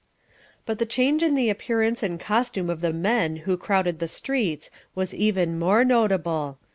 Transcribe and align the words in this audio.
But 0.65 0.79
the 0.79 0.87
change 0.87 1.21
in 1.21 1.35
the 1.35 1.51
appearance 1.51 2.01
and 2.01 2.19
costume 2.19 2.71
of 2.71 2.81
the 2.81 2.91
men 2.91 3.35
who 3.45 3.55
crowded 3.55 3.99
the 3.99 4.07
streets 4.07 4.71
was 4.95 5.13
even 5.13 5.59
more 5.59 5.85
notable. 5.85 6.57